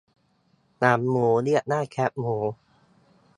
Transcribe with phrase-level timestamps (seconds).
[0.79, 2.37] หนังหมูเรียกว่าแคบหมู